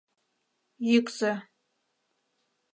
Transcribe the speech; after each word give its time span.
ЙӰКСӦ 0.93 1.31